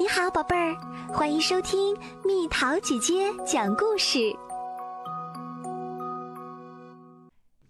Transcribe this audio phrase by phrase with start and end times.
[0.00, 0.76] 你好，宝贝儿，
[1.12, 4.32] 欢迎收听蜜桃姐姐讲故事。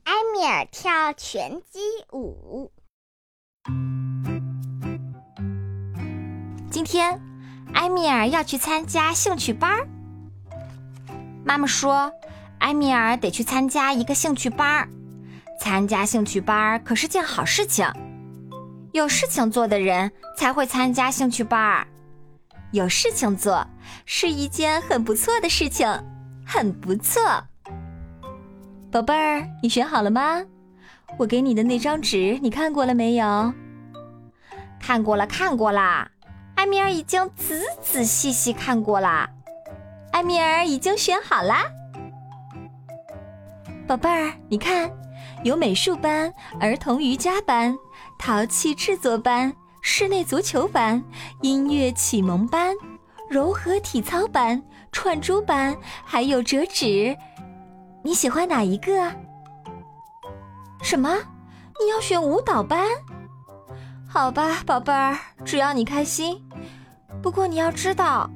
[0.05, 1.81] 埃米尔跳拳击
[2.13, 2.71] 舞。
[6.71, 7.19] 今天，
[7.73, 9.89] 埃米尔要去参加兴趣班儿。
[11.47, 12.13] 妈妈说，
[12.59, 14.89] 埃米尔得去参加一个兴趣班儿。
[15.59, 17.91] 参加兴趣班儿可是件好事情，
[18.93, 21.89] 有事情做的人才会参加兴趣班儿。
[22.71, 23.67] 有事情做
[24.05, 25.89] 是一件很不错的事情，
[26.47, 27.23] 很不错。
[28.91, 30.45] 宝贝儿，你选好了吗？
[31.17, 33.53] 我给你的那张纸，你看过了没有？
[34.79, 36.11] 看过了，看过啦。
[36.57, 39.29] 艾米尔已经仔仔细细看过啦。
[40.13, 41.65] 艾米尔已经选好啦。
[43.87, 44.91] 宝贝儿，你看，
[45.45, 47.77] 有美术班、儿童瑜伽班、
[48.19, 49.55] 陶器制作班。
[49.81, 51.03] 室内足球班、
[51.41, 52.75] 音乐启蒙班、
[53.29, 57.17] 柔和体操班、串珠班，还有折纸，
[58.03, 59.13] 你喜欢哪一个？
[60.83, 61.17] 什么？
[61.81, 62.87] 你要选舞蹈班？
[64.09, 66.43] 好吧，宝贝儿，只要你开心。
[67.23, 68.29] 不过你要知道，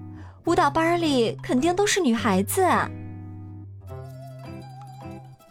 [0.45, 2.67] 舞蹈班里肯定都是女孩子。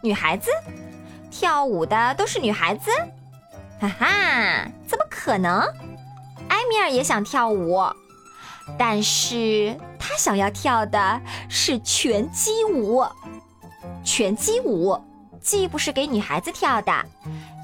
[0.02, 0.50] 女孩子？
[1.30, 2.90] 跳舞的都是女孩子？
[3.80, 4.06] 哈哈，
[4.86, 5.62] 怎么可能？
[6.62, 7.82] 埃米尔也想跳舞，
[8.78, 13.04] 但是他想要跳的是拳击舞。
[14.04, 14.96] 拳击舞
[15.40, 16.92] 既不是给女孩子跳的，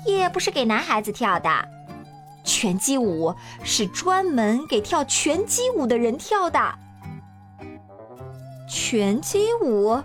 [0.04, 1.48] 也不是给男孩子跳的。
[2.42, 3.32] 拳击舞
[3.62, 6.60] 是专门给跳拳击舞的人跳的。
[8.68, 10.02] 拳击舞，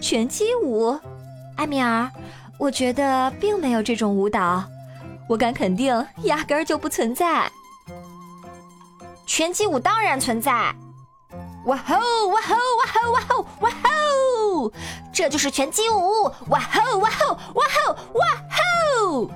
[0.00, 0.98] 拳击舞，
[1.56, 2.10] 埃米尔，
[2.58, 4.64] 我觉得并没有这种舞蹈，
[5.28, 7.50] 我敢肯定，压根儿就不存在。
[9.32, 10.74] 拳击舞当然存在，
[11.64, 14.72] 哇吼哇吼哇吼哇吼哇吼，
[15.12, 18.26] 这就是拳击舞，哇吼哇吼哇吼哇
[19.06, 19.30] 吼。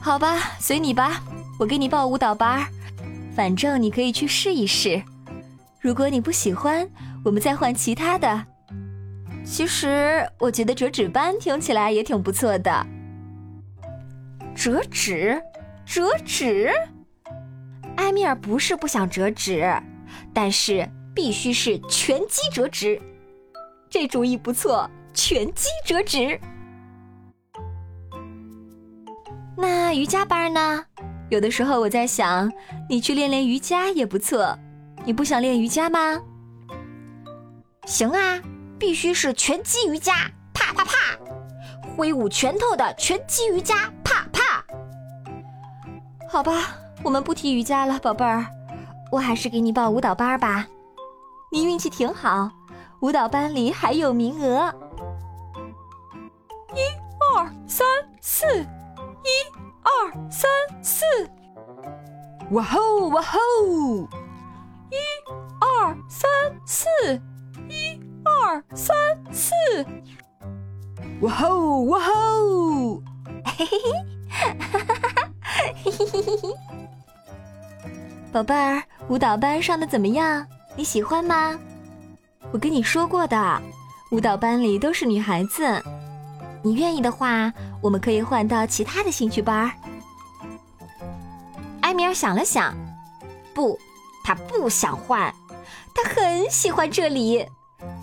[0.00, 1.22] 好吧，随你吧，
[1.56, 2.66] 我给你报舞蹈班，
[3.36, 5.00] 反正你可以去试一试。
[5.80, 6.90] 如果你不喜欢，
[7.24, 8.44] 我们再换其他的。
[9.46, 12.84] 其实我觉得折纸班听起来也挺不错的。
[14.52, 15.40] 折纸，
[15.86, 16.72] 折纸。
[18.02, 19.64] 埃米尔不是不想折纸，
[20.34, 23.00] 但是必须是拳击折纸。
[23.88, 26.38] 这主意不错，拳击折纸。
[29.56, 30.84] 那瑜伽班呢？
[31.30, 32.52] 有的时候我在想，
[32.90, 34.58] 你去练练瑜伽也不错。
[35.04, 36.20] 你不想练瑜伽吗？
[37.86, 38.42] 行啊，
[38.80, 40.92] 必须是拳击瑜伽，啪啪啪，
[41.96, 44.64] 挥舞拳头的拳击瑜伽，啪啪。
[46.28, 46.81] 好吧。
[47.04, 48.46] 我们不提瑜伽了，宝贝儿，
[49.10, 50.66] 我还是给你报舞蹈班吧。
[51.50, 52.50] 你运气挺好，
[53.00, 54.72] 舞蹈班里还有名额。
[56.74, 56.80] 一
[57.20, 57.86] 二三
[58.20, 59.28] 四，一
[59.82, 60.48] 二三
[60.80, 61.04] 四，
[62.52, 63.38] 哇吼哇吼！
[64.90, 64.96] 一
[65.60, 66.30] 二三
[66.64, 66.86] 四，
[67.68, 68.96] 一二三
[69.32, 69.52] 四，
[71.20, 73.02] 哇吼哇吼！
[73.44, 73.92] 嘿嘿嘿，
[74.30, 75.30] 哈哈哈哈，
[75.84, 76.71] 嘿嘿嘿嘿嘿。
[78.32, 80.46] 宝贝儿，舞蹈班上的怎么样？
[80.74, 81.58] 你喜欢吗？
[82.50, 83.62] 我跟你说过的，
[84.10, 85.62] 舞蹈班里都是女孩子。
[86.62, 89.70] 你愿意的话，我们可以换到其他的兴趣班。
[91.82, 92.74] 埃米尔想了想，
[93.52, 93.78] 不，
[94.24, 95.30] 他不想换，
[95.94, 97.46] 他很喜欢这里，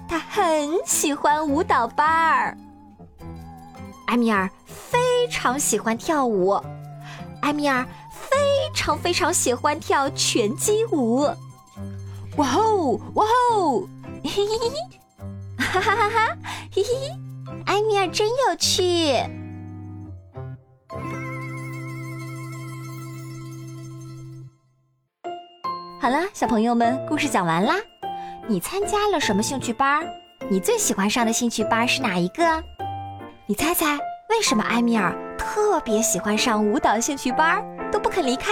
[0.07, 2.55] 他很喜欢舞蹈班儿。
[4.05, 4.99] 埃米尔非
[5.31, 6.51] 常喜欢跳舞，
[7.41, 7.83] 埃米尔。
[8.97, 11.29] 非常喜欢跳拳击舞，
[12.37, 13.81] 哇吼哇吼，
[14.23, 14.75] 嘿嘿嘿嘿，
[15.57, 16.37] 哈哈哈哈，
[16.73, 17.19] 嘿嘿嘿，
[17.65, 19.15] 埃米尔真有趣。
[26.01, 27.75] 好了，小朋友们，故事讲完啦。
[28.47, 30.07] 你参加了什么兴趣班？
[30.49, 32.63] 你最喜欢上的兴趣班是哪一个？
[33.45, 33.97] 你猜猜，
[34.29, 37.63] 为什么埃米尔特别喜欢上舞蹈兴趣班？
[37.91, 38.51] 都不肯离开，